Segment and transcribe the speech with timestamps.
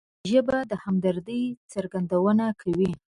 [0.31, 1.43] ژبه د همدردۍ
[1.73, 2.91] څرګندونه کوي